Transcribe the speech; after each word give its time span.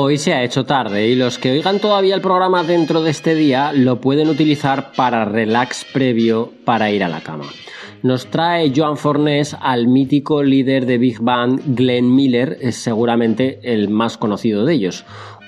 Hoy 0.00 0.16
se 0.16 0.32
ha 0.32 0.44
hecho 0.44 0.64
tarde 0.64 1.08
y 1.08 1.16
los 1.16 1.38
que 1.38 1.50
oigan 1.50 1.80
todavía 1.80 2.14
el 2.14 2.20
programa 2.20 2.62
dentro 2.62 3.02
de 3.02 3.10
este 3.10 3.34
día 3.34 3.72
lo 3.72 4.00
pueden 4.00 4.28
utilizar 4.28 4.92
para 4.92 5.24
relax 5.24 5.84
previo 5.92 6.52
para 6.64 6.92
ir 6.92 7.02
a 7.02 7.08
la 7.08 7.20
cama. 7.20 7.46
Nos 8.04 8.26
trae 8.26 8.72
Joan 8.72 8.96
Fornés 8.96 9.56
al 9.60 9.88
mítico 9.88 10.44
líder 10.44 10.86
de 10.86 10.98
Big 10.98 11.18
Band 11.20 11.74
Glenn 11.74 12.14
Miller, 12.14 12.58
es 12.60 12.76
seguramente 12.76 13.58
el 13.64 13.88
más 13.88 14.16
conocido 14.16 14.64
de 14.64 14.74
ellos. 14.74 15.04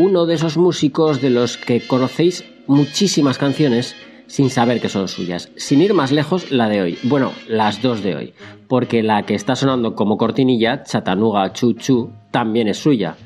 Uno 0.00 0.26
de 0.26 0.34
esos 0.34 0.56
músicos 0.56 1.20
de 1.20 1.30
los 1.30 1.56
que 1.56 1.86
conocéis 1.86 2.44
muchísimas 2.66 3.38
canciones 3.38 3.94
sin 4.26 4.50
saber 4.50 4.80
que 4.80 4.88
son 4.88 5.06
suyas. 5.06 5.52
Sin 5.54 5.80
ir 5.82 5.94
más 5.94 6.10
lejos, 6.10 6.50
la 6.50 6.68
de 6.68 6.82
hoy. 6.82 6.98
Bueno, 7.04 7.30
las 7.46 7.80
dos 7.80 8.02
de 8.02 8.16
hoy. 8.16 8.34
Porque 8.66 9.04
la 9.04 9.22
que 9.22 9.36
está 9.36 9.54
sonando 9.54 9.94
como 9.94 10.18
cortinilla, 10.18 10.82
Chatanuga 10.82 11.52
Chu 11.52 12.10
también 12.32 12.66
es 12.66 12.78
suya. 12.78 13.16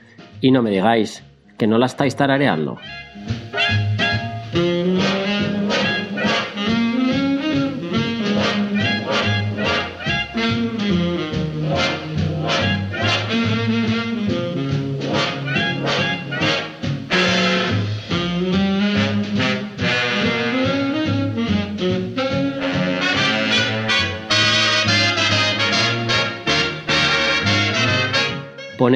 Y 0.41 0.51
no 0.51 0.63
me 0.63 0.71
digáis 0.71 1.23
que 1.59 1.67
no 1.67 1.79
la 1.79 1.87
estáis 1.87 2.17
tarareando. 2.17 2.79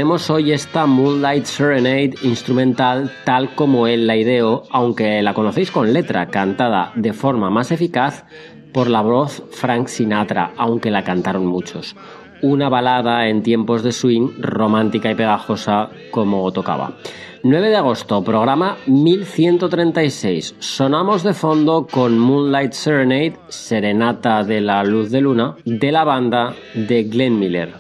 Ponemos 0.01 0.31
hoy 0.31 0.53
esta 0.53 0.87
Moonlight 0.87 1.45
Serenade 1.45 2.15
instrumental 2.23 3.13
tal 3.27 3.55
como 3.55 3.87
él 3.87 4.07
la 4.07 4.17
ideó, 4.17 4.63
aunque 4.71 5.21
la 5.21 5.35
conocéis 5.35 5.71
con 5.71 5.93
letra, 5.93 6.29
cantada 6.29 6.91
de 6.95 7.13
forma 7.13 7.51
más 7.51 7.71
eficaz 7.71 8.25
por 8.73 8.89
la 8.89 9.03
voz 9.03 9.43
Frank 9.51 9.89
Sinatra, 9.89 10.53
aunque 10.57 10.91
la 10.91 11.05
cantaron 11.05 11.45
muchos. 11.45 11.97
Una 12.41 12.71
balada 12.71 13.29
en 13.29 13.43
tiempos 13.43 13.83
de 13.83 13.93
swing, 13.93 14.41
romántica 14.41 15.11
y 15.11 15.15
pegajosa 15.15 15.91
como 16.11 16.51
tocaba. 16.51 16.95
9 17.43 17.69
de 17.69 17.77
agosto, 17.77 18.25
programa 18.25 18.79
1136. 18.87 20.55
Sonamos 20.61 21.23
de 21.25 21.35
fondo 21.35 21.87
con 21.87 22.19
Moonlight 22.19 22.73
Serenade, 22.73 23.37
Serenata 23.49 24.45
de 24.45 24.63
la 24.63 24.83
Luz 24.83 25.11
de 25.11 25.21
Luna, 25.21 25.57
de 25.67 25.93
la 25.93 26.05
banda 26.05 26.55
de 26.73 27.05
Glenn 27.05 27.39
Miller. 27.39 27.75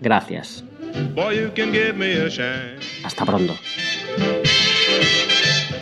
Gracias. 0.00 0.64
Hasta 3.04 3.24
pronto. 3.24 3.56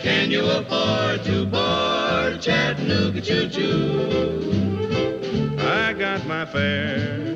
Can 0.03 0.31
you 0.31 0.43
afford 0.49 1.23
to 1.25 1.45
board 1.45 2.41
Chattanooga 2.41 3.21
choo 3.21 3.49
choo? 3.49 4.47
I 5.59 5.93
got 5.93 6.25
my 6.25 6.45
fare 6.45 7.35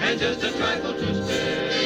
and 0.00 0.18
just 0.18 0.42
a 0.42 0.50
trifle 0.52 0.94
to 0.94 1.24
spare. 1.24 1.77